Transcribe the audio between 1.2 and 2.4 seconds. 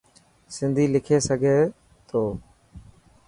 سگھي ٿو.